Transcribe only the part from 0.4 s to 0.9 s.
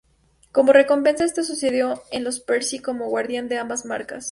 Como